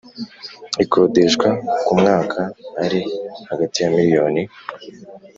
ikodeshwa 0.83 1.47
ku 1.85 1.91
mwaka 1.99 2.39
ari 2.83 3.01
hagati 3.49 3.77
ya 3.83 3.89
miliyoni 3.95 4.41